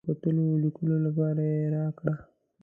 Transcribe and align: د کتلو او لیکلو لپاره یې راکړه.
د 0.07 0.07
کتلو 0.09 0.43
او 0.51 0.61
لیکلو 0.63 0.95
لپاره 1.05 1.41
یې 1.53 1.61
راکړه. 1.75 2.13